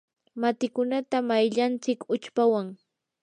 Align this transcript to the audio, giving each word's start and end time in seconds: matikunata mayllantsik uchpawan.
matikunata 0.41 1.17
mayllantsik 1.27 1.99
uchpawan. 2.13 2.67